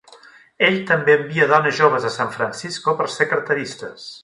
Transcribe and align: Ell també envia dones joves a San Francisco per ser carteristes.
Ell 0.67 0.79
també 0.91 1.13
envia 1.17 1.47
dones 1.51 1.77
joves 1.81 2.09
a 2.09 2.13
San 2.15 2.33
Francisco 2.39 2.97
per 3.03 3.09
ser 3.19 3.31
carteristes. 3.37 4.11